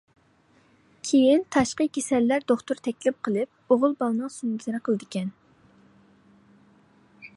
[1.09, 5.33] كېيىن تاشقى كېسەللەر دوختۇرى تەكلىپ قىلىپ ئوغۇل بالىنىڭ سۈننىتىنى قىلىدىكەن.